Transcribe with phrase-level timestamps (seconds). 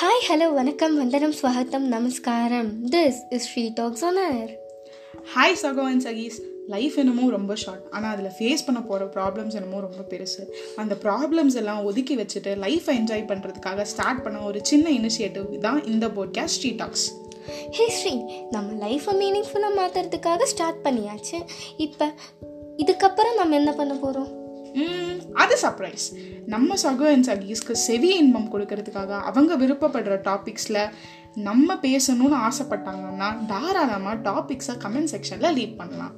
[0.00, 2.70] Hi hello வணக்கம் வந்தனம் ஸ்வாகத்தம் நமஸ்காரம்.
[2.90, 4.50] திஸ் இஸ் ஸ்ரீ டாக்ஸ் ஆனர்
[5.34, 9.80] ஹாய் சகோ அண்ட் சகீஸ் லைஃப் என்னமோ ரொம்ப ஷார்ட் ஆனால் அதில் ஃபேஸ் பண்ண போகிற ப்ராப்ளம்ஸ் என்னமோ
[9.80, 10.42] ரொம்ப பெருசு.
[10.76, 16.06] அந்த ப்ராப்ளம்ஸ் எல்லாம் ஒதுக்கி வச்சுட்டு லைஃப்பை என்ஜாய் பண்ணுறதுக்காக ஸ்டார்ட் பண்ண ஒரு சின்ன இனிஷியேட்டிவ் தான் இந்த
[16.06, 17.12] podcast Stree talks
[17.70, 21.40] hey Stree நம்ம லைஃப்பை மீனிங்ஃபுல்லாக மாற்றுறதுக்காக ஸ்டார்ட் பண்ணியாச்சு.
[21.76, 22.14] இப்போ
[22.76, 24.32] இதுக்கப்புறம் நம்ம என்ன பண்ண போகிறோம்
[25.42, 26.06] அது சர்ப்ரைஸ்
[26.46, 30.80] நம்ம சகோ அண்ட் சகீஸ்க்கு செவி இன்பம் கொடுக்கறதுக்காக அவங்க விருப்பப்படுற டாபிக்ஸில்
[31.48, 36.14] நம்ம பேசணும்னு ஆசைப்பட்டாங்கன்னா தாராளமாக டாபிக்ஸை கமெண்ட் செக்ஷனில் லீவ் பண்ணலாம்.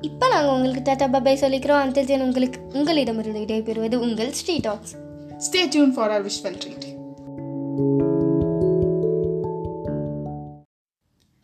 [0.00, 1.82] இப்போ நாங்கள் உங்களுக்கு டாட்டா பபாய் சொல்லிக்கிறோம்.
[1.84, 4.94] அந்த தென் உங்களுக்கு உங்களிடமிருந்து விடைபெறுவது உங்கள் Stree talks.
[5.46, 6.88] Stay tuned for our visual treat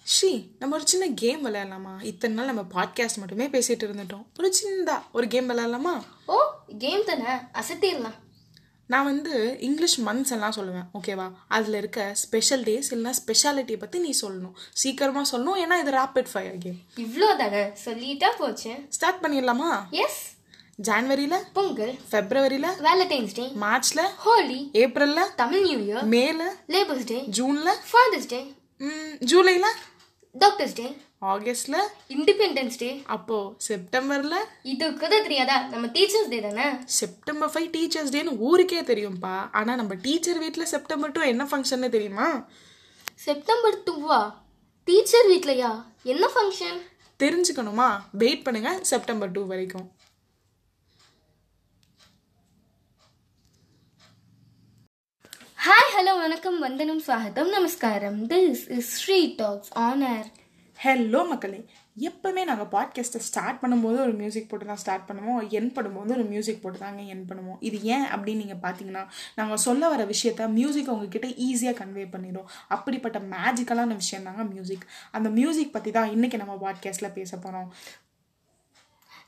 [0.06, 1.92] Stree நம்ம ஒரு சின்ன கேம் விளையாடலாமா?
[2.02, 4.24] இத்தனை நாள் நம்ம பாட்காஸ்ட் மட்டுமே பேசிட்டு இருந்துட்டோம்.
[4.38, 5.94] ஒரு சின்னதா ஒரு கேம் விளையாடலாமா?
[6.26, 6.36] ஓ
[6.78, 7.32] கேம் தானே?
[7.60, 8.18] அசத்திடலாம்.
[8.86, 14.12] நான் வந்து இங்கிலீஷ் மந்த்ஸ் எல்லாம் சொல்லுவேன் ஓகேவா அதில் இருக்க ஸ்பெஷல் டேஸ் இல்லைனா ஸ்பெஷாலிட்டியை பற்றி நீ
[14.22, 14.54] சொல்லணும்.
[14.82, 18.72] சீக்கிரமாக சொல்லணும் ஏன்னா இது ரேபிட் ஃபயர் கேம் இவ்வளோ தானே சொல்லிட்டா போச்சு.
[18.96, 19.70] ஸ்டார்ட் பண்ணிடலாமா?
[20.04, 20.20] எஸ்
[20.88, 21.94] ஜான்வரியில் பொங்கல்.
[22.10, 26.42] ஃபெப்ரவரியில் வேலண்டைன்ஸ் டே மார்ச்சில் ஹோலி ஏப்ரலில் தமிழ் நியூ இயர் மேல
[26.74, 28.40] லேபர்ஸ் டே ஜூனில் ஃபாதர்ஸ் டே
[29.32, 29.70] ஜூலையில்
[30.34, 30.88] டாக்டர்ஸ் டே
[31.22, 31.78] ஆகஸ்டில்?
[32.16, 34.36] இண்டிபெண்டன்ஸ் டே அப்போது செப்டம்பரில்?
[34.72, 35.56] இது கூட தெரியாதா?
[35.72, 36.66] நம்ம டீச்சர்ஸ் டே தானே?
[36.98, 42.28] செப்டம்பர் ஃபைவ் டீச்சர்ஸ் டேன்னு ஊருக்கே தெரியும்ப்பா ஆனால் நம்ம டீச்சர் வீட்டில் செப்டம்பர் டூ என்ன ஃபங்க்ஷன்னு தெரியுமா?
[43.26, 44.20] செப்டம்பர் டூவா
[44.88, 45.72] டீச்சர் வீட்லயா?
[46.14, 46.80] என்ன ஃபங்க்ஷன்
[47.24, 47.90] தெரிஞ்சுக்கணுமா?
[48.24, 49.86] வெயிட் பண்ணுங்க செப்டம்பர் டூ வரைக்கும்.
[55.68, 56.60] ஹாய் ஹலோ வணக்கம்.
[56.66, 58.20] வந்தனம் ஸ்வாகத்தம் நமஸ்காரம்.
[58.34, 60.28] This is Sri talks honour
[60.84, 61.58] hello மக்களே.
[62.00, 65.40] எப்போவுமே நாங்கள் பாட்காஸ்ட்டை ஸ்டார்ட் பண்ணும்போது ஒரு மியூசிக் போட்டு தான் ஸ்டார்ட் பண்ணுவோம்.
[65.50, 67.58] என் பண்ணும்போது ஒரு மியூசிக் போட்டு தாங்க என் பண்ணுவோம்.
[67.60, 69.02] இது ஏன் அப்படின்னு நீங்கள் பார்த்தீங்கன்னா
[69.34, 75.28] நாங்கள் சொல்ல வர விஷயத்த மியூசிக் உங்ககிட்ட ஈஸியாக கன்வே பண்ணிடும் அப்படிப்பட்ட மேஜிக்கலான விஷயம் தாங்க மியூசிக் அந்த
[75.30, 77.68] மியூசிக் பற்றி தான் இன்றைக்கி நம்ம பாட்காஸ்ட்டில் பேச போகிறோம்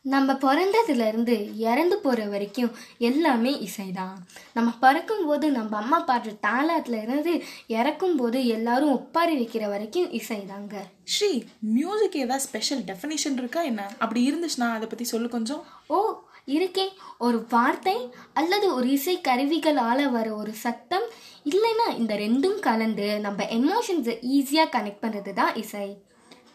[0.05, 4.15] நம்ம பிறந்ததுல இருந்து இறந்து போற வரைக்கும் எல்லாமே இசைதான்.
[4.55, 10.75] நம்ம பறக்கும் போது நம்ம அம்மா பாடுற தாளாத்துல இருந்து இறக்கும் போது எல்லாரும் ஒப்பாரி வைக்கிற வரைக்கும் இசைதாங்க.
[11.05, 13.91] ஸ்ரீ மியூசிக் ஏதாவது ஸ்பெஷல் டெஃபினேஷன் இருக்கா என்ன?
[13.99, 15.65] அப்படி இருந்துச்சுன்னா அதை பற்றி சொல்லு கொஞ்சம்.
[15.87, 16.89] ஓ இருக்கே.
[17.19, 21.03] ஒரு வார்த்தை அல்லது ஒரு இசை கருவிகளால் வர ஒரு சத்தம்
[21.45, 26.03] இல்லைன்னா இந்த ரெண்டும் கலந்து நம்ம எமோஷன்ஸை ஈஸியாக கனெக்ட் பண்ணுறது தான் இசை.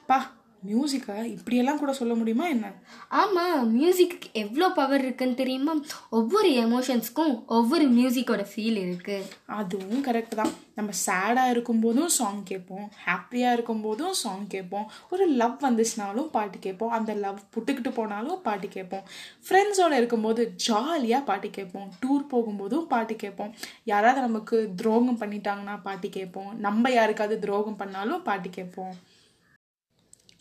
[0.05, 0.35] பா
[0.65, 2.71] மியூசிக்கை இப்படியெல்லாம் கூட சொல்ல முடியுமா என்ன?
[3.07, 5.73] ஆமாம் மியூசிக்கு எவ்வளோ பவர் இருக்குன்னு தெரியுமா?
[6.09, 10.53] ஒவ்வொரு எமோஷன்ஸ்க்கும் ஒவ்வொரு மியூசிக்கோட ஃபீல் இருக்குது அதுவும் கரெக்ட் தான்.
[10.75, 12.91] நம்ம சேடாக இருக்கும்போதும் சாங் கேட்போம்.
[13.05, 14.91] ஹாப்பியாக இருக்கும்போதும் சாங் கேட்போம்.
[15.09, 16.89] ஒரு லவ் வந்துச்சுனாலும் பாட்டு கேட்போம்.
[16.89, 19.03] அந்த லவ் புட்டுக்கிட்டு போனாலும் பாட்டு கேட்போம்.
[19.47, 21.89] ஃப்ரெண்ட்ஸோட இருக்கும்போது ஜாலியாக பாட்டு கேட்போம்.
[22.05, 23.53] டூர் போகும்போதும் பாட்டு கேட்போம்.
[23.83, 26.59] யாராவது நமக்கு துரோகம் பண்ணிட்டாங்கன்னா பாட்டு கேட்போம்.
[26.59, 28.95] நம்ம யாருக்காவது துரோகம் பண்ணாலும் பாட்டு கேட்போம்.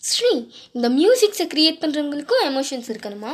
[0.08, 0.30] ஸ்ரீ
[0.76, 3.32] இந்த மியூசிக்ஸை க்ரியேட் பண்ணுறவங்களுக்கும் எமோஷன்ஸ் இருக்கணுமா?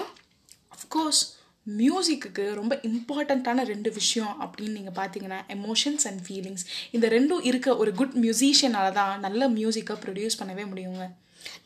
[0.77, 1.23] அஃப்கோர்ஸ்
[1.67, 7.93] மியூசிக்குக்கு ரொம்ப இம்பார்ட்டண்ட்டான ரெண்டு விஷயம் அப்படின்னு நீங்கள் பார்த்தீங்கன்னா எமோஷன்ஸ் அண்ட் ஃபீலிங்ஸ் இந்த ரெண்டும் இருக்க ஒரு
[8.01, 11.05] குட் மியூசிஷியனால தான் நல்ல மியூசிக்கை ப்ரொடியூஸ் பண்ணவே முடியுங்க.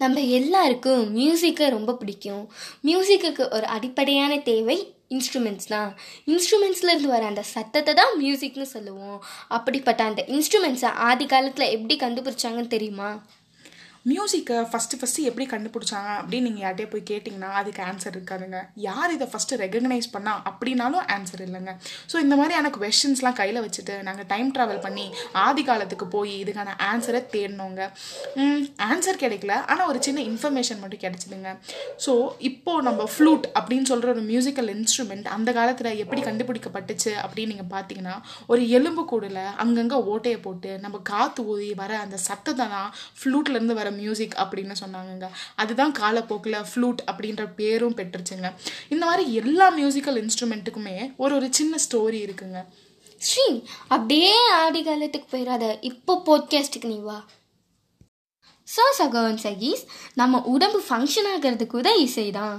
[0.03, 2.45] நம்ம எல்லாருக்கும் மியூசிக்கை ரொம்ப பிடிக்கும்.
[2.89, 4.79] மியூசிக்குக்கு ஒரு அடிப்படையான தேவை
[5.17, 5.91] இன்ஸ்ட்ருமெண்ட்ஸ் தான்.
[6.33, 9.19] இன்ஸ்ட்ருமெண்ட்ஸ்லேருந்து வர அந்த சத்தத்தை தான் மியூசிக்னு சொல்லுவோம்.
[9.57, 13.11] அப்படிப்பட்ட அந்த இன்ஸ்ட்ருமெண்ட்ஸை ஆதி காலத்தில் எப்படி கண்டுபிடிச்சாங்கன்னு தெரியுமா?
[14.11, 18.59] மியூசிக்கை ஃபஸ்ட்டு ஃபஸ்ட்டு எப்படி கண்டுபிடிச்சாங்க அப்படின்னு நீங்கள் யார்கிட்டயே போய் கேட்டிங்கன்னா அதுக்கு ஆன்சர் இருக்காதுங்க.
[18.85, 21.73] யார் இதை ஃபஸ்ட்டு ரெகக்னைஸ் பண்ணா அப்படின்னாலும் ஆன்சர் இல்லைங்க.
[22.11, 25.07] ஸோ இந்த மாதிரியான கொஷின்ஸ்லாம் கையில் வச்சுட்டு நாங்கள் டைம் ட்ராவல் பண்ணி
[25.45, 27.81] ஆதி காலத்துக்கு போய் இதுக்கான ஆன்சரை தேடினோங்க
[28.91, 29.57] ஆன்சர் கிடைக்கல.
[29.73, 31.51] ஆனால் ஒரு சின்ன இன்ஃபர்மேஷன் மட்டும் கிடைச்சிதுங்க.
[32.07, 32.15] ஸோ
[32.51, 38.17] இப்போது நம்ம ஃப்ளூட் அப்படின்னு சொல்கிற ஒரு மியூசிக்கல் இன்ஸ்ட்ருமெண்ட் அந்த காலத்தில் எப்படி கண்டுபிடிக்கப்பட்டுச்சு அப்படின்னு நீங்கள் பார்த்தீங்கன்னா
[38.53, 42.89] ஒரு எலும்பு கூடில் அங்கங்கே ஓட்டையை போட்டு நம்ம காற்று ஊதி வர அந்த சத்தத்தை தான்
[43.21, 45.29] ஃப்ளூட்லேருந்து வர மியூசிக் அப்படின்னு சொன்னாங்கங்க.
[45.63, 48.51] அதுதான் காலப்போக்கில் ஃப்ளூட் அப்படின்ற பேரும் பெற்றுச்சுங்க.
[48.95, 52.61] இந்த மாதிரி எல்லா மியூசிக்கல் இன்ஸ்ட்ருமெண்ட்டுக்குமே ஒரு ஒரு சின்ன ஸ்டோரி இருக்குங்க.
[53.27, 53.47] ஸ்ரீ
[53.95, 57.19] அப்படியே ஆதி காலத்துக்கு போயிடாத இப்போ போட்காஸ்ட்டுக்கு நீ வா.
[58.69, 59.83] ஸோ சகோன் சகீஸ்
[60.21, 62.57] நம்ம உடம்பு ஃபங்க்ஷன் ஆகிறது கூட இசை தான்.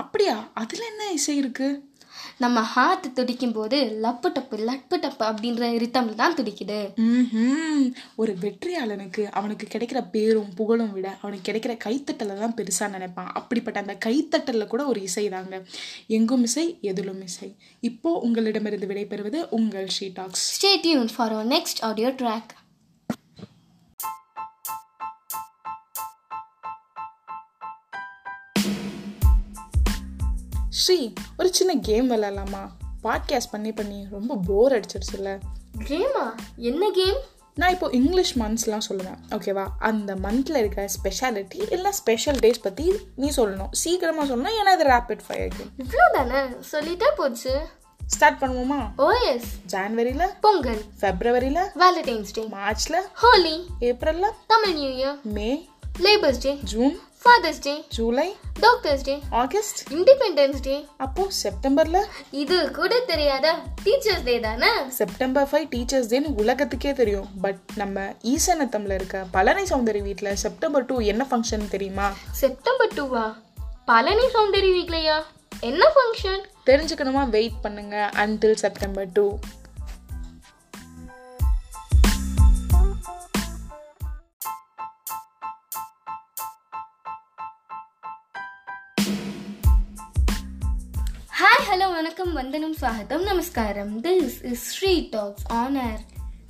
[0.00, 0.34] அப்படியா?
[0.60, 1.80] அதில் என்ன இசை இருக்குது
[2.42, 6.80] நம்ம ஹார்ட் துடிக்கும் போது லப்பு டப்பு லப்பு டப்பு அப்படின்ற ரித்தமில் தான் துடிக்குது.
[8.20, 13.32] ஒரு வெற்றியாளனுக்கு அவனுக்கு கிடைக்கிற பேரும் புகழும் விட அவனுக்கு கிடைக்கிற கைத்தட்டலை தான் பெருசாக நினைப்பான்.
[13.40, 15.62] அப்படிப்பட்ட அந்த கைத்தட்டலில் கூட ஒரு இசை தாங்க.
[16.18, 17.50] எங்கும் இசை எதிலும் இசை.
[17.90, 20.46] இப்போ உங்களிடமிருந்து விடைபெறுவது உங்கள் she talks.
[20.60, 21.78] Stay tuned for our next
[30.82, 32.60] Stree ஒரு சின்ன கேம் விளையாடலாமா?
[33.04, 35.30] பாட்காஸ்ட் பண்ணி பண்ணி ரொம்ப போர் அடிச்சிருச்சுல்ல
[35.84, 36.24] கேமா
[36.56, 37.18] என்ன கேம்
[37.54, 39.18] நான் இப்போ இங்கிலீஷ் மந்த்ஸ்லாம் சொல்லுவேன்.
[39.30, 42.86] ஓகேவா அந்த மந்தில் இருக்க ஸ்பெஷாலிட்டி இல்லை ஸ்பெஷல் டேஸ் பற்றி
[43.16, 43.72] நீ சொல்லணும்.
[43.72, 46.40] சீக்கிரமாக சொல்லணும் ஏன்னா இது ரேபிட் ஃபயர் கேம் இவ்வளோ தானே
[46.72, 47.54] சொல்லிட்டே போச்சு.
[48.06, 48.80] ஸ்டார்ட் பண்ணுவோமா?
[48.98, 50.82] ஓஎஸ் ஜான்வரியில் பொங்கல்.
[51.00, 55.68] ஃபெப்ரவரியில் வேலண்டைன்ஸ் டே மார்ச்சில் ஹோலி ஏப்ரலில் Tamil new year May
[56.04, 58.26] labours day June father's day July
[58.60, 61.98] doctors day August independence day அப்போ செப்டம்பர்ல
[62.30, 63.52] இது கூட தெரியாதா
[63.84, 64.70] டீச்சர்ஸ் டே தானே?
[64.88, 67.28] செப்டம்பர் ஃபைவ் டீச்சர்ஸ் டேன்னு உலகத்துக்கே தெரியும்.
[67.40, 72.08] பட் நம்ம ஈசனத்தம்ல இருக்க பழனி சௌந்தரி வீட்டில் செப்டம்பர் டூ என்ன ஃபங்க்ஷன் தெரியுமா?
[72.30, 73.24] செப்டம்பர் டூவா
[73.84, 75.18] பழனி சௌந்தரி வீட்லையா?
[75.60, 77.28] என்ன ஃபங்க்ஷன் தெரிஞ்சுக்கணுமா?
[77.28, 78.10] வெயிட் பண்ணுங்க.
[78.14, 79.38] Until September two
[91.38, 94.02] hi hello வணக்கம் வந்தனம் ஸ்வாகத்தம் நமஸ்காரம்.
[94.02, 95.76] This is Stree talks on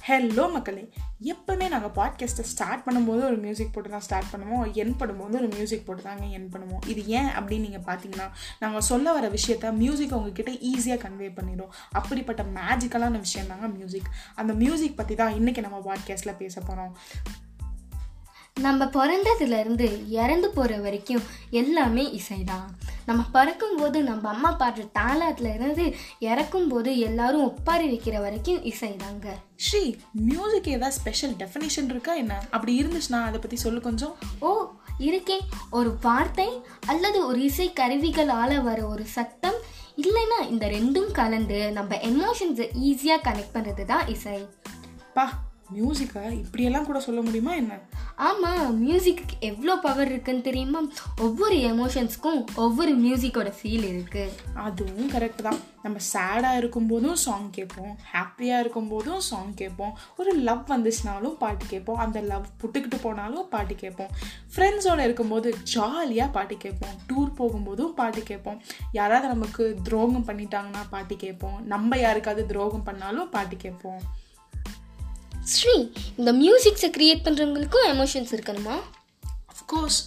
[0.06, 0.92] hello மக்களே.
[1.22, 4.72] எப்பவுமே நாங்கள் பாட்காஸ்ட்டை ஸ்டார்ட் பண்ணும்போது ஒரு மியூசிக் போட்டு தான் ஸ்டார்ட் பண்ணுவோம்.
[4.72, 6.88] என் பண்ணும்போது ஒரு மியூசிக் போட்டு தாங்க என் பண்ணுவோம்.
[6.88, 12.42] இது ஏன் அப்படின்னு நீங்கள் பார்த்தீங்கன்னா நாங்கள் சொல்ல வர விஷயத்த மியூசிக் உங்ககிட்ட ஈஸியாக கன்வே பண்ணிடும் அப்படிப்பட்ட
[12.42, 16.94] மேஜிக்கலான விஷயம் தாங்க மியூசிக் அந்த மியூசிக் பற்றி தான் இன்றைக்கி நம்ம பாட்காஸ்ட்டில் பேச போகிறோம்
[18.58, 22.66] நம்ம பிறந்ததுலேருந்து இறந்து போகிற வரைக்கும் எல்லாமே இசைதான்.
[23.06, 29.26] நம்ம பிறக்கும்போது நம்ம அம்மா பாடுற தாளாத்துல இருந்து இறக்கும் போது எல்லாரும் ஒப்பாரி வைக்கிற வரைக்கும் இசைதாங்க.
[29.56, 32.42] ஸ்ரீ மியூசிக் ஏதாவது ஸ்பெஷல் டெஃபினேஷன் இருக்கா என்ன?
[32.50, 34.16] அப்படி இருந்துச்சுன்னா அதை பற்றி சொல்லு கொஞ்சம்.
[34.38, 34.66] ஓ
[34.98, 35.38] இருக்கே.
[35.70, 39.58] ஒரு வார்த்தை அல்லது ஒரு இசை கருவிகளால் வர ஒரு சத்தம்
[39.96, 44.48] இல்லைன்னா இந்த ரெண்டும் கலந்து நம்ம எமோஷன்ஸை ஈஸியாக கனெக்ட் பண்ணுறது தான் இசை.
[45.14, 45.32] பா
[45.74, 47.78] மியூசிக்கை இப்படியெல்லாம் கூட சொல்ல முடியுமா என்ன?
[48.16, 50.80] ஆமாம் மியூசிக்கு எவ்வளோ பவர் இருக்குன்னு தெரியுமா?
[51.20, 55.58] ஒவ்வொரு எமோஷன்ஸ்க்கும் ஒவ்வொரு மியூசிக்கோட ஃபீல் இருக்குது அதுவும் கரெக்ட் தான்.
[55.82, 57.98] நம்ம சேடாக இருக்கும்போதும் சாங் கேட்போம்.
[58.12, 59.98] ஹாப்பியாக இருக்கும்போதும் சாங் கேட்போம்.
[60.16, 61.96] ஒரு லவ் வந்துச்சுனாலும் பாட்டு கேட்போம்.
[61.96, 64.10] அந்த லவ் புட்டுக்கிட்டு போனாலும் பாட்டு கேட்போம்.
[64.56, 66.96] ஃப்ரெண்ட்ஸோடு இருக்கும்போது ஜாலியாக பாட்டு கேட்போம்.
[67.08, 68.62] டூர் போகும்போதும் பாட்டு கேட்போம்.
[68.92, 71.66] யாராவது நமக்கு துரோகம் பண்ணிட்டாங்கன்னா பாட்டு கேட்போம்.
[71.66, 74.26] நம்ம யாருக்காவது துரோகம் பண்ணாலும் பாட்டு கேட்போம்.
[75.52, 75.74] ஸ்ரீ
[76.16, 78.76] இந்த மியூசிக்ஸை க்ரியேட் பண்ணுறவங்களுக்கும் எமோஷன்ஸ் இருக்கணுமா?
[79.52, 79.98] அஃப்கோர்ஸ்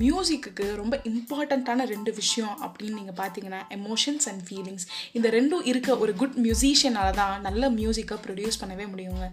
[0.00, 6.14] மியூசிக்கு ரொம்ப இம்பார்ட்டண்ட்டான ரெண்டு விஷயம் அப்படின்னு நீங்கள் பார்த்தீங்கன்னா எமோஷன்ஸ் அண்ட் ஃபீலிங்ஸ் இந்த ரெண்டும் இருக்க ஒரு
[6.14, 9.26] குட் மியூசிஷியனால தான் நல்ல மியூசிக்கை ப்ரொடியூஸ் பண்ணவே முடியுங்க.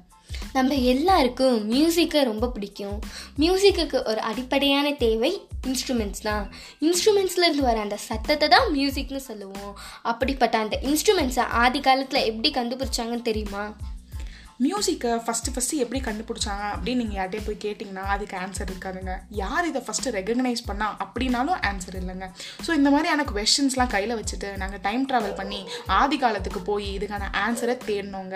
[0.54, 2.98] நம்ம எல்லாருக்கும் மியூசிக்கை ரொம்ப பிடிக்கும்.
[3.38, 5.32] மியூசிக்குக்கு ஒரு அடிப்படையான தேவை
[5.68, 6.44] இன்ஸ்ட்ருமெண்ட்ஸ் தான்.
[6.82, 9.72] இன்ஸ்ட்ருமெண்ட்ஸ்லேருந்து வர அந்த சத்தத்தை தான் மியூசிக்னு சொல்லுவோம்.
[10.02, 13.64] அப்படிப்பட்ட அந்த இன்ஸ்ட்ருமெண்ட்ஸை ஆதி காலத்தில் எப்படி கண்டுபிடிச்சாங்கன்னு தெரியுமா?
[14.64, 19.14] மியூசிக்கை ஃபஸ்ட்டு ஃபஸ்ட்டு எப்படி கண்டுபிடிச்சாங்க அப்படின்னு நீங்கள் யார்கிட்டயே போய் கேட்டிங்கன்னா அதுக்கு ஆன்சர் இருக்காதுங்க.
[19.42, 22.28] யார் இதை ஃபஸ்ட்டு ரெகக்னைஸ் பண்ணா அப்படின்னாலும் ஆன்சர் இல்லைங்க.
[22.66, 25.60] ஸோ இந்த மாதிரியான கொஷின்ஸ்லாம் கையில் வச்சுட்டு நாங்கள் டைம் ட்ராவல் பண்ணி
[26.00, 28.36] ஆதி காலத்துக்கு போய் இதுக்கான ஆன்சரை தேடினோங்க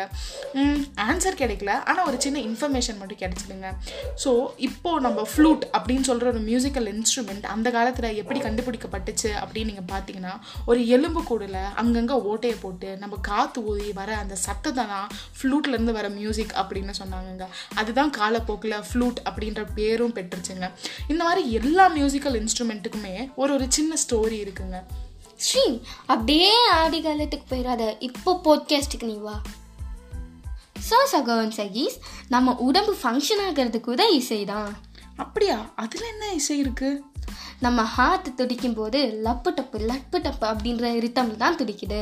[1.08, 1.74] ஆன்சர் கிடைக்கல.
[1.90, 3.72] ஆனால் ஒரு சின்ன இன்ஃபர்மேஷன் மட்டும் கிடைச்சிதுங்க
[4.24, 4.32] ஸோ
[4.70, 10.34] இப்போது நம்ம ஃப்ளூட் அப்படின்னு சொல்கிற ஒரு மியூசிக்கல் இன்ஸ்ட்ருமெண்ட் அந்த காலத்தில் எப்படி கண்டுபிடிக்கப்பட்டுச்சு அப்படின்னு நீங்கள் பார்த்தீங்கன்னா
[10.70, 16.12] ஒரு எலும்பு கூடில் அங்கங்கே ஓட்டையை போட்டு நம்ம காற்று ஊதி வர அந்த சத்தத்தை தான் ஃப்ளூட்லேருந்து வர
[16.14, 17.46] மியூசிக் அப்படின்னு சொன்னாங்கங்க.
[17.76, 20.72] அதுதான் காலப்போக்கில் ஃப்ளூட் அப்படின்ற பேரும் பெற்றுச்சுங்க.
[21.08, 24.84] இந்த மாதிரி எல்லா மியூசிக்கல் இன்ஸ்ட்ருமெண்ட்டுக்குமே ஒரு ஒரு சின்ன ஸ்டோரி இருக்குங்க.
[25.36, 29.42] ஸ்ரீ அப்படியே ஆதி காலத்துக்கு போயிடாத இப்போ போட்காஸ்ட்டுக்கு நீ வா.
[30.90, 31.98] ஸோ சகோன் சகீஸ்
[32.28, 34.78] நம்ம உடம்பு ஃபங்க்ஷன் ஆகிறதுக்கு கூட இசை தான்.
[35.16, 35.74] அப்படியா?
[35.76, 37.02] அதில் என்ன இசை இருக்குது
[37.66, 42.00] நம்ம ஹார்ட் துடிக்கும் போது லப்பு டப்பு லப்பு டப்பு அப்படின்ற ரித்தம் தான் துடிக்குது.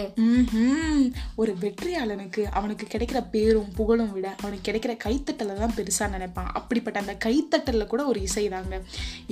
[1.42, 6.50] ஒரு வெற்றியாளனுக்கு அவனுக்கு கிடைக்கிற பேரும் புகழும் விட அவனுக்கு கிடைக்கிற கைத்தட்டலை தான் பெருசாக நினைப்பான்.
[6.60, 8.80] அப்படிப்பட்ட அந்த கைத்தட்டலில் கூட ஒரு இசை தாங்க.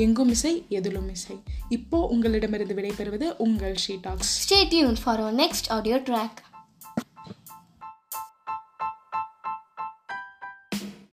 [0.06, 1.38] எங்கும் இசை எதிலும் இசை.
[1.78, 4.36] இப்போ உங்களிடமிருந்து விடைபெறுவது உங்கள் she talks.
[4.46, 6.36] Stay tuned for our next audio track.